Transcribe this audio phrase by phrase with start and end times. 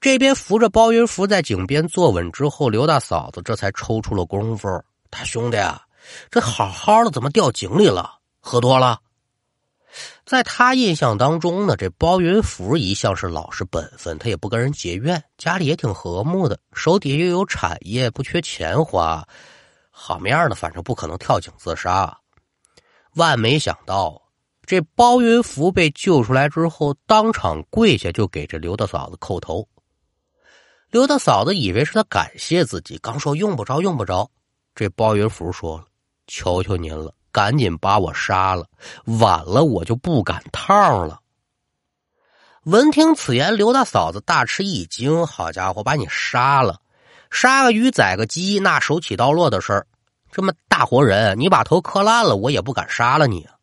[0.00, 4.68] 这边扶着包云福在井边坐稳之后，刘大嫂子这才抽出了功夫
[5.10, 5.56] ：“大兄弟，
[6.30, 8.18] 这好好的怎么掉井里了？
[8.40, 9.00] 喝多了？”
[10.24, 19.26] 在他印象当中呢，这包云福一向是老实本分，他也不跟人结怨，家里也挺和睦的，手底下又有产业，不缺钱花，
[19.90, 22.16] 好面的，反正不可能跳井自杀。
[23.14, 24.22] 万没想到，
[24.64, 29.66] 这包云福被救出来之后，当场跪下就给这刘大嫂子叩头。
[30.90, 34.30] 刘大嫂子以为是他感谢自己，刚说用不着，用不着。
[34.74, 35.84] 这包云福说了
[36.26, 38.66] ：“求求您了。”赶紧把我杀了，
[39.20, 41.20] 晚了我就不赶趟了。
[42.64, 46.80] 闻听此言，刘大嫂子大吃一惊：“好家伙，把你杀了，
[47.30, 49.86] 杀个鱼宰个鸡，那手起刀落的事儿，
[50.32, 53.54] 这么大活人，你把头磕烂了，我也不敢杀了你啊。”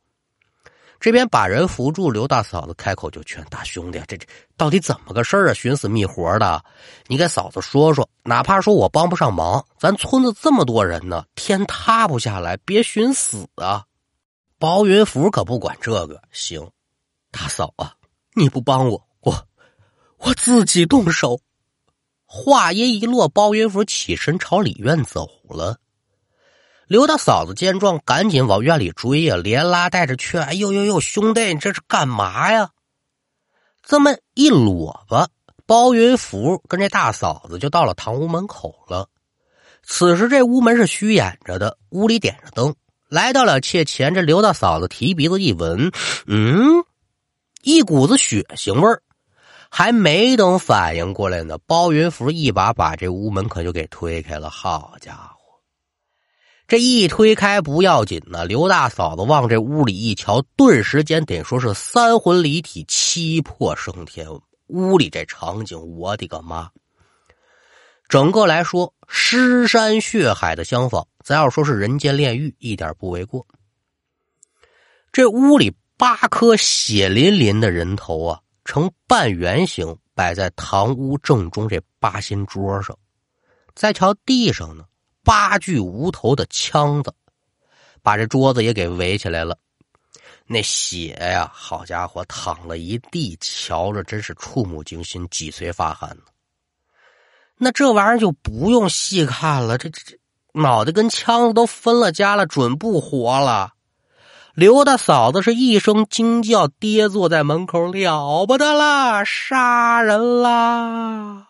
[1.05, 4.26] 这边把人扶住，刘大嫂子开口就劝大兄弟：“这这
[4.58, 5.54] 到底怎么个事儿啊？
[5.54, 6.66] 寻死觅活的，
[7.05, 8.09] 你给嫂子说说。
[8.23, 13.85] 哪怕说我帮不上忙，咱村子这么多人呢，天塌不下来，别寻死啊！”
[14.57, 16.68] 包云福可不管这个，行，
[17.30, 17.93] 大嫂啊，
[18.34, 19.48] 你不帮我，我
[20.18, 21.40] 我自己动手。
[22.26, 25.77] 话音一落，包云福起身朝里院走了。
[26.88, 32.70] 刘大嫂子见状，赶紧往院里追呀，连拉带着劝：“哎呦呦呦，兄弟，你这是干嘛呀？”
[33.82, 35.27] 这么一裸吧，
[35.66, 39.10] 包云福跟这大嫂子就到了堂屋门口了。
[39.82, 42.76] 此时这屋门是虚掩着的，屋里点着灯。
[43.08, 45.92] 来到了妾前，这刘大嫂子提鼻子一闻，
[46.26, 46.84] 嗯，
[47.62, 49.02] 一股子血腥味儿。
[49.70, 54.49] 还没等反应过来呢，包云福一把把这屋门可就给推开了。
[54.49, 55.35] 好家伙！
[56.68, 64.28] 这一推开不要紧呢，刘大嫂子往这屋里一瞧，顿时间得说是三魂离体、七魄升天。
[64.68, 66.72] 屋里这场景，我的个妈！
[68.09, 73.46] 整个来说，尸山血海的相仿，咱要说是人间炼狱，一点不为过。
[75.12, 82.97] 这屋里八颗血淋淋的人头啊，呈半圆形摆在堂屋正中这八仙桌上，
[83.76, 84.84] 再瞧地上呢。
[85.25, 87.13] 八具无头的枪子，
[88.02, 89.58] 把这桌子也给围起来了。
[90.46, 96.16] 那血呀，好家伙，淌了一地，瞧着真是触目惊心，脊髓发寒。
[97.58, 100.18] 那这玩意儿就不用细看了，这这这
[100.53, 103.72] 脑袋跟枪子都分了家了，准不活了。
[104.53, 111.47] 刘大嫂子是一声惊叫，跌坐在门口，了不得了，杀人啦！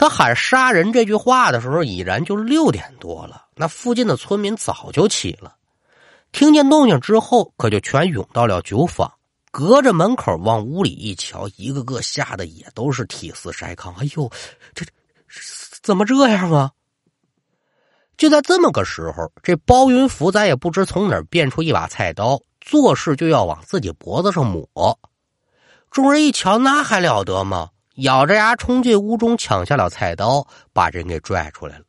[0.00, 3.44] 他喊“杀人”这句话的时候，已然就六点多了。
[3.54, 5.56] 那附近的村民早就起了，
[6.32, 9.12] 听见动静之后，可就全涌到了酒坊。
[9.50, 13.94] 隔着门口往屋里一瞧，一个个吓得也都是体似筛糠。
[13.96, 14.30] 哎呦，
[14.74, 14.86] 这
[15.82, 16.70] 怎么这样啊？
[18.16, 24.98] 就在这么个时候，这包云福咱也不知从哪儿变出一把菜刀，做事就要往自己脖子上抹。
[25.90, 27.68] 众人一瞧，那还了得吗？
[28.00, 31.84] 咬着牙冲进屋中，抢下了菜刀，把人给拽出来了。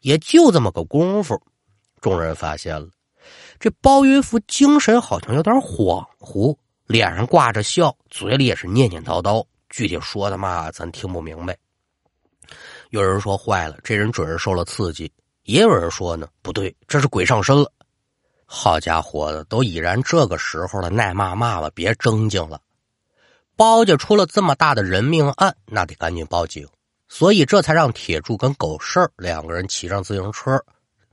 [0.00, 1.40] 也就这么个功夫，
[2.00, 2.88] 众人发现了
[3.58, 9.44] 这包云福精神好像有点恍惚，脸上挂着笑，嘴里也是念念叨叨。
[9.68, 11.56] 具体说的嘛，咱听不明白。
[12.90, 15.10] 有人说坏了，这人准是受了刺激；
[15.42, 17.70] 也有人说呢，不对，这是鬼上身了。
[18.44, 22.60] 好家伙的，都已然这个时候了，耐骂骂吧，别争经了。
[23.56, 26.68] 包家出了这么大的人命案，那得赶紧报警，
[27.08, 30.62] 所以这才让铁柱跟狗剩两个人骑上自行车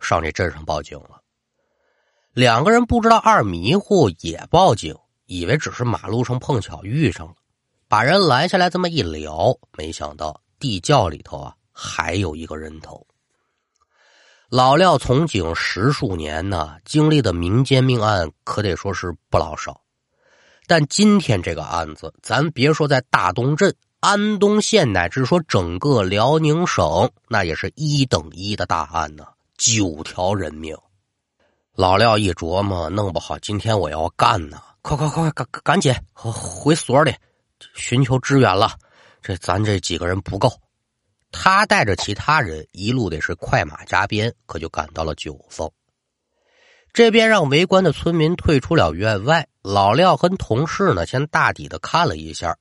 [0.02, 1.22] 上这镇上报警了。
[2.34, 4.94] 两个人不知道二迷糊也报警，
[5.26, 7.36] 以为只是马路上碰巧遇上了，
[7.88, 13.06] 把人拦下来这么一聊，没想到地窖里头啊还有一个人头。
[14.50, 19.83] 老廖从警十数年呢，经历的民间命案可得说是不老少。
[20.73, 29.23] 但今天这个案子，咱别说在大东镇、安东县，乃至说整个辽宁省，那也是一等一的大案呢，
[29.55, 30.75] 九条人命。
[31.75, 37.14] 老廖一琢磨，弄不好今天我要干呢，快快快，赶赶紧回所里
[37.76, 38.72] 寻求支援了。
[39.22, 40.52] 这咱这几个人不够，
[41.31, 45.69] 他带着其他人一路得是快马加鞭，可就赶到了九峰。
[46.93, 52.54] 这边让围观的村民退出了院外，老廖跟同事呢，先大抵的看了一下，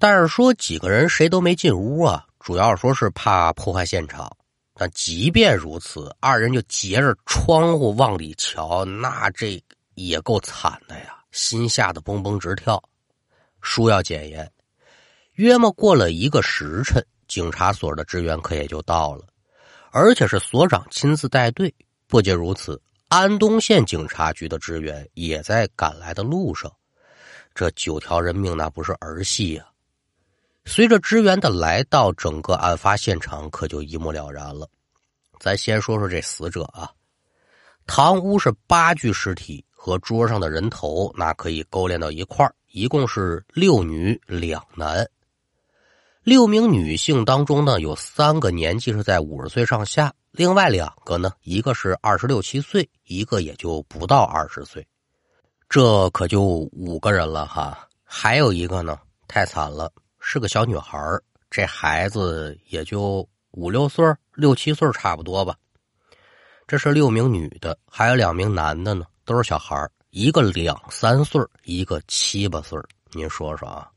[0.00, 4.28] 但是说几个人谁都没进屋啊，主要说是怕破坏现场。
[4.74, 9.62] 但即便如此，二人就截着窗户往里瞧，那这
[9.94, 12.82] 也够惨的呀，心吓得蹦蹦直跳。
[13.60, 14.50] 书要检验，
[15.34, 19.24] 约莫过了一个时辰，警察所的支援可也就到了，
[19.92, 21.72] 而且是所长亲自带队。
[22.08, 26.70] 不仅如此，安东县警察局的支援也在赶来的路上。
[27.54, 29.66] 这九条人命那不是儿戏呀！
[30.66, 34.68] 随着支援的来到，整个案发现场可就一目了然了。
[35.40, 36.90] 咱先说说这死者啊，
[37.86, 45.08] 堂屋是八具尸体和桌上的人头，那可以勾连到一块一共是六女两男。
[46.22, 54.86] 六名女性当中呢，有三个年纪是在五十岁上下，另外两个呢，一个是二十六七岁，一个也就不到二十岁，
[55.68, 57.88] 这可就五个人了哈。
[58.04, 58.96] 还有一个呢，
[59.26, 59.90] 太惨了。
[60.20, 60.96] 是个小女孩
[61.50, 65.56] 这孩子也就五六岁六七岁差不多吧。
[66.68, 72.78] 这是六名女的，还有两名男的呢，都是小孩一个两三岁一个七八岁
[73.10, 73.90] 您说说啊？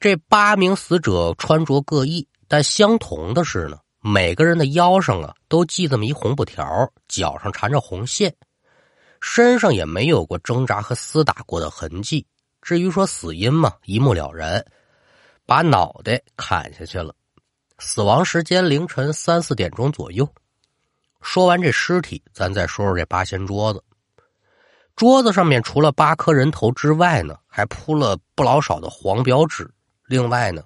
[0.00, 8.34] 这八名死者穿着各异，但相同的是呢，每个人的腰上啊都系这么一红布条，脚上缠着红线，
[9.20, 12.26] 身上也没有过挣扎和厮打过的痕迹。
[12.60, 14.64] 至于说死因嘛，一目了然。
[15.46, 17.14] 把脑袋砍下去了，
[17.78, 20.28] 死亡时间凌晨三四点钟左右。
[21.20, 23.82] 说完这尸体，咱再说说这八仙桌子。
[24.96, 29.68] 桌子上面除了八颗人头之外呢，还铺了不老少的黄表纸。
[30.06, 30.62] 另外呢，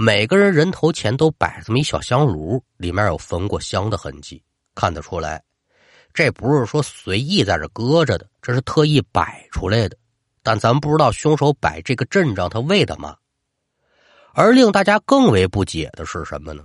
[0.00, 4.40] 每个人人头前都摆这么一小香炉，里面有焚过香的痕迹。
[4.72, 5.42] 看得出来，
[6.14, 9.96] 这不是说随意在这搁着的，这是特意摆出来的。
[10.44, 13.16] 但咱不知道凶手摆这个阵仗他为的嘛？
[14.34, 16.62] 而令大家更为不解的是什么呢？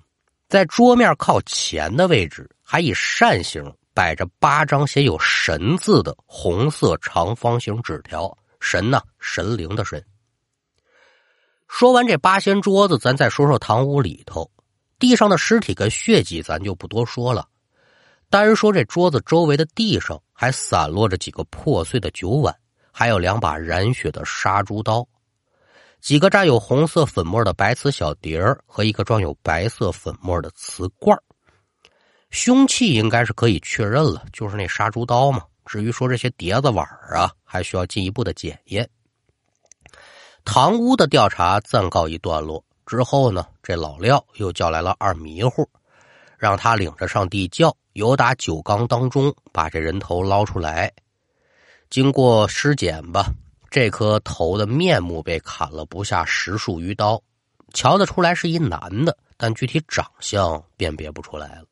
[0.48, 3.66] 在桌面靠前的位置，还以扇形
[3.96, 8.38] 摆着八张写有“神”字的红色长方形纸条。
[8.60, 10.00] 神呢，神灵的神。
[11.76, 14.48] 说完这八仙桌子，咱再说说堂屋里头，
[15.00, 17.48] 地上的尸体跟血迹，咱就不多说了。
[18.30, 22.56] 单说这桌子周围的地上，还散落着几个破碎的酒碗，
[22.92, 25.04] 还有两把染血的杀猪刀。
[26.00, 31.18] 几个沾有红色粉末的白瓷小碟儿和一个装有白色粉末的瓷罐
[32.30, 35.42] 凶器应该是可以确认了，就是那杀猪刀嘛。
[35.66, 38.88] 至于说这些碟子碗啊，还需要进一步的检验。
[40.56, 45.68] 堂屋的调查暂告一段落之后呢，这老廖又叫来了二迷糊，
[46.38, 50.94] 让他领着上地窖，由打酒缸当中把这人头捞出来，
[51.90, 53.32] 经过尸检吧。
[53.72, 57.20] 这颗头的面目被砍了不下十数余刀，
[57.74, 61.66] 瞧得出来是一男的，但具体长相辨别不出来了。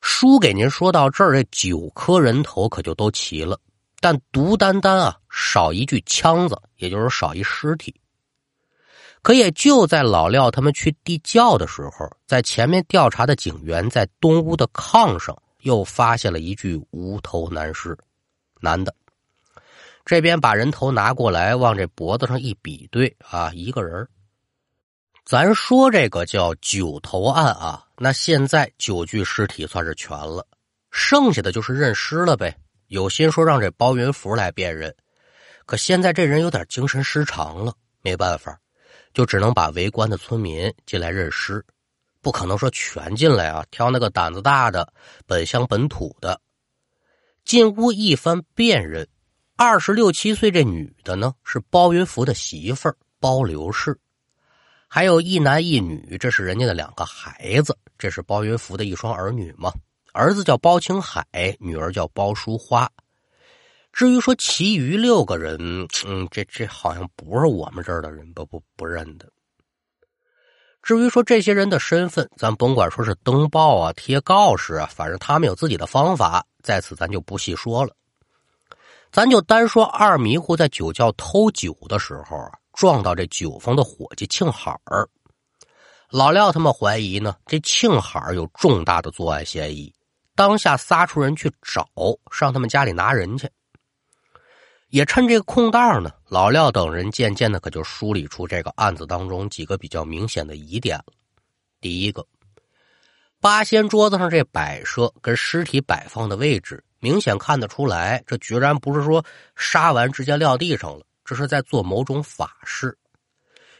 [0.00, 3.60] 书给您说到这儿，这九颗人头可就都齐了，
[4.00, 7.92] 但独单单啊少一具枪子，也就是少一尸体。
[9.20, 17.98] 可也就在老廖他们去地窖的时候，在前面调查的警员在东屋的炕上又发现了一具无头男尸，
[18.60, 18.94] 男的。
[20.04, 24.06] 这边把人头拿过来，往这脖子上一比对啊，一个人
[25.24, 30.46] 咱说这个叫九头案啊，那现在九具尸体算是全了，
[30.90, 32.54] 剩下的就是认尸了呗。
[32.88, 34.94] 有心说让这包云福来辨认，
[35.66, 38.58] 可现在这人有点精神失常了，没办法，
[39.12, 41.64] 就只能把围观的村民进来认尸，
[42.20, 44.92] 不可能说全进来啊，挑那个胆子大的、
[45.26, 46.40] 本乡本土的
[47.44, 49.06] 进屋一番辨认。
[49.56, 53.96] 二十六七岁这女的呢，是包云福的媳妇儿包刘氏，
[54.88, 59.72] 还有一男一女，这是人家的两个孩子，这是包云福的一双儿女嘛。
[60.12, 61.24] 儿子叫包青海，
[61.60, 62.90] 女儿叫包淑花。
[63.94, 65.56] 至于说其余六个人，
[66.04, 69.30] 嗯，这这好像不是我们这儿的人，不不不认得。
[70.82, 77.94] 至于说这些人的身份，咱甭管说是登报啊、贴告示啊，反正他们有自己的方法，在此咱就不细说了。
[79.12, 85.08] 咱就单说二迷糊在酒窖偷酒的时候啊，撞到这酒坊的伙计庆海儿。
[86.10, 89.94] 老廖他们怀疑呢，这庆海儿有重大的作案嫌疑，
[90.34, 91.88] 当下撒出人去找，
[92.32, 93.48] 上他们家里拿人去。
[94.94, 101.06] 也趁这个空档呢，老廖等人渐渐的可就梳理出这个案子当中几个比较明显的疑点了。
[101.80, 102.24] 第一个，
[103.40, 106.80] 八仙桌子上这摆设跟尸体摆放的位置。
[107.00, 109.24] 明显看得出来，这居然不是说
[109.56, 112.96] 杀完直接撂地上了，这是在做某种法事。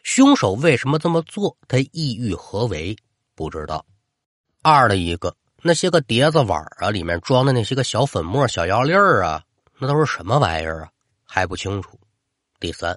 [0.02, 1.56] 凶手为什么这么做？
[1.68, 2.96] 他意欲何为？
[3.36, 3.86] 不知道。
[4.62, 9.40] 二的一个，那些个碟子碗啊，里面装的那些个小粉末、小药粒儿啊，
[9.78, 10.90] 那都是什么玩意儿啊？
[11.34, 11.98] 还不清楚。
[12.60, 12.96] 第三，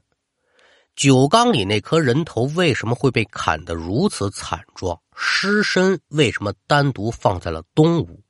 [0.96, 5.02] 酒缸里那颗人头为什么会被砍得如此惨状？
[5.16, 8.22] 尸身为什么单独放在了东屋？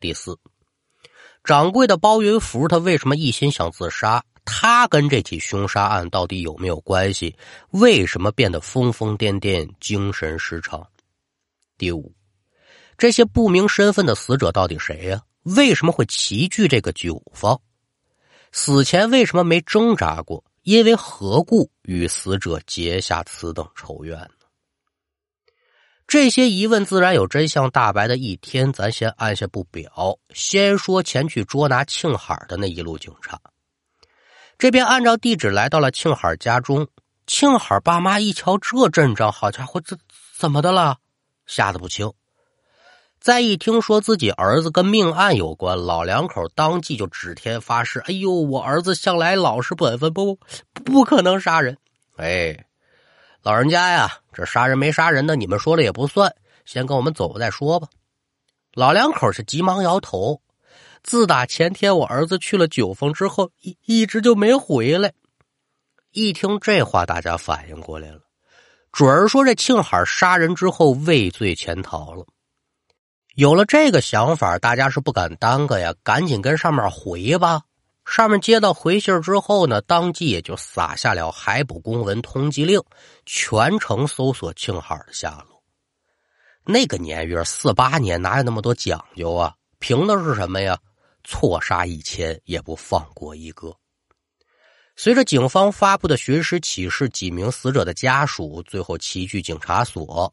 [0.00, 0.38] 第四，
[1.44, 4.24] 掌柜的包云福他为什么一心想自杀？
[4.46, 7.36] 他跟这起凶杀案到底有没有关系？
[7.72, 10.88] 为什么变得疯疯癫癫、精神失常？
[11.76, 12.10] 第五，
[12.96, 15.20] 这些不明身份的死者到底谁呀？
[15.42, 17.60] 为什么会齐聚这个酒坊？
[18.58, 20.42] 死前为什么没挣扎过？
[20.62, 24.46] 因为何故与死者结下此等仇怨呢？
[26.06, 28.72] 这些疑问自然有真相大白的一天。
[28.72, 33.38] 咱先按下不表，先说前去捉拿庆海的那一路警察。
[34.56, 36.88] 这边按照地址来到了庆海家中。
[37.26, 39.98] 庆海爸妈一瞧这阵仗，好家伙，这
[40.34, 40.96] 怎么的了？
[41.44, 42.10] 吓得不轻。
[43.26, 50.38] 再一听说自己儿子跟命案有关，老两口当即就指天发誓：“哎呦，我儿子向来老实本分，不
[50.84, 51.76] 不可能杀人。”
[52.18, 52.66] 哎，
[53.42, 56.32] 老人家呀，这杀人没杀人的，你们说了也不算，
[56.64, 57.88] 先跟我们走再说吧。
[58.74, 60.40] 老两口是急忙摇头。
[61.02, 65.12] 自打前天我儿子去了九峰之后，一一直就没回来。
[66.12, 68.20] 一听这话，大家反应过来了，
[68.92, 72.24] 准儿说这庆海杀人之后畏罪潜逃了。
[73.36, 77.60] 有了这个想法，大家是不敢耽搁呀，赶紧跟上面回吧。
[78.06, 82.80] 上面接到回信之后呢，当即也就撒下了海捕公文通缉令，
[83.26, 85.62] 全程搜索庆海的下落。
[86.64, 89.54] 那个年月，四八年哪有那么多讲究啊？
[89.80, 90.78] 凭的是什么呀？
[91.22, 93.76] 错杀一千也不放过一个。
[94.96, 100.32] 随着警方发布的寻尸启事，几名死者的家属最后齐聚警察所。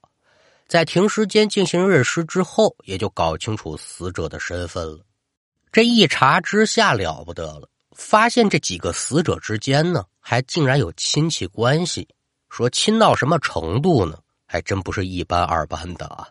[0.73, 5.05] 在停尸间进行认尸之后，也就搞清楚死者的身份了。
[5.71, 12.07] 这一查之下了不得了，发现这几个死者之间呢，还竟然有亲戚关系。
[12.49, 14.17] 说亲到什么程度呢？
[14.47, 16.27] 还真不是一般二般的啊。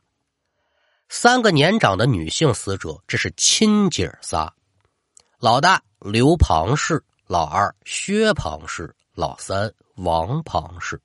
[1.08, 4.52] 三个年长的女性死者，这是亲姐仨：
[5.38, 11.00] 老大刘庞氏，老二薛庞氏，老三王庞氏。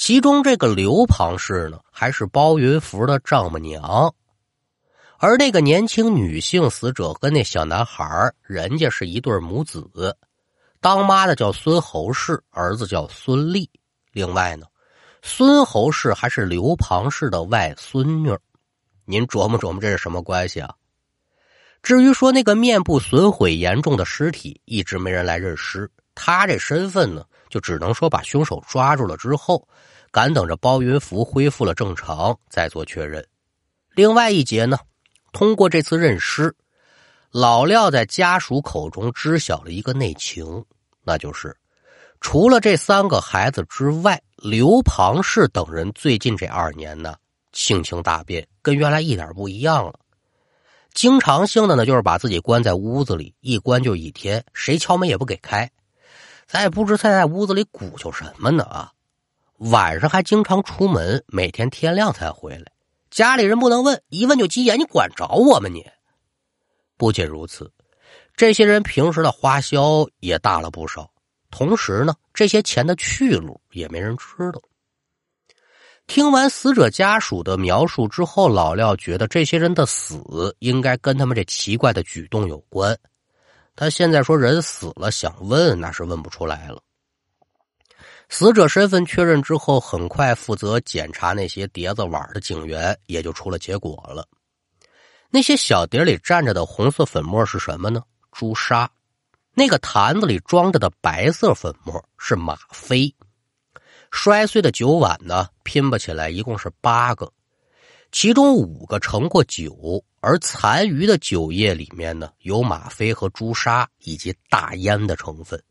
[0.00, 4.14] 其中这个刘庞氏呢，还是包云福的丈母娘，
[5.18, 9.86] 而那个年轻女性死者跟那小男孩人家是一对母子，
[10.80, 13.68] 当妈的叫孙侯氏，儿子叫孙立。
[14.12, 14.64] 另外呢，
[15.20, 18.34] 孙侯氏还是刘庞氏的外孙女。
[19.04, 20.74] 您琢磨琢磨，这是什么关系啊？
[21.82, 25.90] 至于说那个面部损毁严重的尸体，一直没人来认尸，
[26.22, 29.66] 他这身份呢，就只能说把凶手抓住了之后。
[30.12, 33.24] 赶等着包云福恢复了正常再做确认。
[33.94, 34.76] 另外一节呢，
[35.32, 36.52] 通过这次认尸，
[37.30, 40.64] 老廖在家属口中知晓了一个内情，
[41.04, 41.56] 那就是
[42.20, 47.14] 除了这三个孩子之外，刘庞氏等人最近这二年呢，
[47.52, 49.94] 性情大变，跟原来一点不一样了。
[50.92, 55.70] 经常性的呢，就是把自己关在屋子里，一关就一天，谁敲门也不给开。
[56.50, 58.92] 咱也不知他在屋子里鼓秋什么呢啊！
[59.58, 62.64] 晚上还经常出门，每天天亮才回来。
[63.08, 64.76] 家里人不能问，一问就急眼。
[64.76, 65.68] 你管着我吗？
[65.68, 65.86] 你
[66.96, 67.70] 不仅如此，
[68.34, 71.08] 这些人平时的花销也大了不少。
[71.52, 74.60] 同时呢，这些钱的去路也没人知道。
[76.08, 82.98] 听完死者家属的描述之后，老廖觉得这些人的死应该跟他们这奇怪的举动有关。
[83.80, 86.82] 他现在说人死了，想问那是问不出来了。
[88.28, 94.28] 死者身份确认之后，很快负责检查那些碟子碗的警员也就出了结果了。
[95.30, 98.02] 那些小碟里站着的红色粉末是什么呢？
[98.32, 98.90] 朱砂。
[99.54, 103.10] 那个坛子里装着的白色粉末是吗啡。
[104.10, 107.32] 摔碎的酒碗呢，拼不起来，一共是八个，
[108.12, 115.62] 其中五个盛过酒，而残余的酒液里面呢，有吗啡和朱砂以及大烟的成分。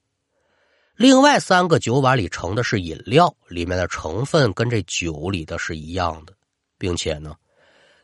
[0.96, 6.34] 另外三个酒碗里盛的是饮料，里面的成分跟这酒里的是一样的，
[6.78, 7.36] 并且呢，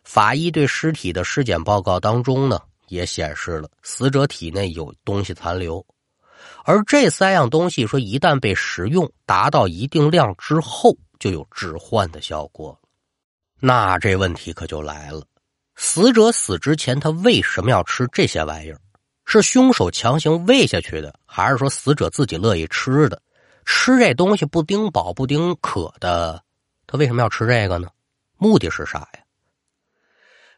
[0.03, 5.85] 法医对尸体的尸检报告当中呢，也显示了死者体内有东西残留，
[6.63, 12.77] 而这三样东西说一旦被食用，达到一定量之后，就有致幻的效果。
[13.59, 15.23] 那这问题可就来了：
[15.75, 18.79] 死者死之前，他为什么要吃这些玩意儿？
[19.25, 23.21] 是凶手强行喂下去的，还是说死者自己乐意吃的？
[23.65, 26.43] 吃这东西不顶饱不顶渴的，
[26.85, 27.89] 他为什么要吃这个呢？
[28.37, 29.19] 目的是啥呀？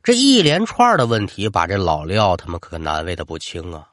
[0.04, 3.90] 这一连串的问题把这老廖他们可难为的不轻啊！